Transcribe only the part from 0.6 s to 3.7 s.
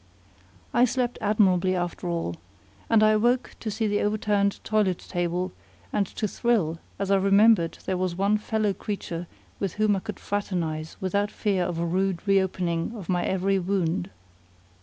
I slept admirably after all; and I awoke to